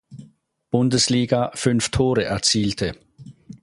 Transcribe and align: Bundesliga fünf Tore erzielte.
Bundesliga 0.71 1.51
fünf 1.53 1.89
Tore 1.89 2.23
erzielte. 2.23 2.93